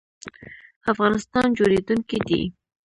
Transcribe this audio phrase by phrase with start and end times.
[0.91, 2.41] افغانستان جوړیدونکی دی